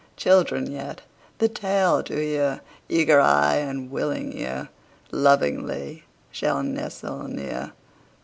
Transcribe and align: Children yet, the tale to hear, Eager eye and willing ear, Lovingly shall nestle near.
Children 0.17 0.71
yet, 0.71 1.03
the 1.37 1.47
tale 1.47 2.01
to 2.01 2.15
hear, 2.15 2.61
Eager 2.89 3.19
eye 3.21 3.57
and 3.57 3.91
willing 3.91 4.33
ear, 4.35 4.69
Lovingly 5.11 6.05
shall 6.31 6.63
nestle 6.63 7.27
near. 7.27 7.73